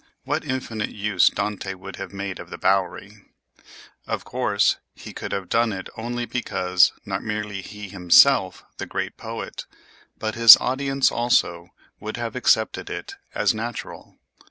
[0.23, 3.23] What infinite use Dante would have made of the Bowery!
[4.07, 9.15] Of course, he could have done it only because not merely he himself, the great
[9.15, 9.67] poet,
[10.17, 11.67] but his audience also,
[11.99, 14.17] would have accepted it as natural.